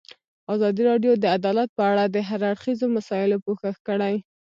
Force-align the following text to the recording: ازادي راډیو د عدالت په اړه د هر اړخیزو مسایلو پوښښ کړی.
ازادي 0.53 0.81
راډیو 0.89 1.11
د 1.17 1.25
عدالت 1.37 1.69
په 1.77 1.83
اړه 1.91 2.03
د 2.07 2.17
هر 2.27 2.41
اړخیزو 2.51 2.85
مسایلو 2.97 3.43
پوښښ 3.45 3.75
کړی. 3.87 4.15